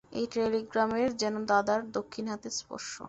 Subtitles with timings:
[0.11, 2.91] এই টেলিগ্রামের যেন দাদার দক্ষিণ হাতের স্পর্শ।